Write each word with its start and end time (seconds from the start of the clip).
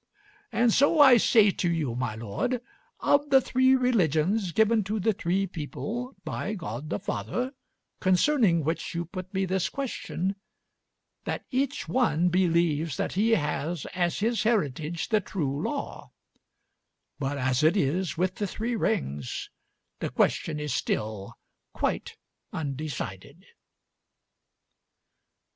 And 0.51 0.73
so 0.73 0.99
I 0.99 1.17
say 1.17 1.51
to 1.51 1.69
you, 1.71 1.93
my 1.93 2.15
lord, 2.15 2.59
of 3.01 3.29
the 3.29 3.39
three 3.39 3.75
religions 3.75 4.51
given 4.51 4.83
to 4.85 4.99
the 4.99 5.13
three 5.13 5.45
people 5.45 6.15
by 6.25 6.55
God 6.55 6.89
the 6.89 6.97
Father, 6.97 7.51
concerning 7.99 8.63
which 8.63 8.95
you 8.95 9.05
put 9.05 9.31
me 9.31 9.45
this 9.45 9.69
question, 9.69 10.37
that 11.25 11.45
each 11.51 11.87
one 11.87 12.29
believes 12.29 12.97
that 12.97 13.11
he 13.13 13.29
has 13.35 13.85
as 13.93 14.21
his 14.21 14.41
heritage 14.41 15.09
the 15.09 15.21
true 15.21 15.61
law; 15.61 16.09
but 17.19 17.37
as 17.37 17.61
it 17.61 17.77
is 17.77 18.17
with 18.17 18.33
the 18.37 18.47
three 18.47 18.75
rings, 18.75 19.51
the 19.99 20.09
question 20.09 20.59
is 20.59 20.73
still 20.73 21.35
quite 21.73 22.17
undecided." 22.51 23.45